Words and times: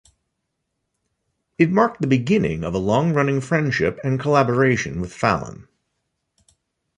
It 1.59 1.69
marked 1.69 2.01
the 2.01 2.07
beginning 2.07 2.63
of 2.63 2.73
a 2.73 2.79
long-running 2.79 3.39
friendship 3.41 3.99
and 4.03 4.19
collaboration 4.19 4.99
with 4.99 5.13
Fallon. 5.13 5.67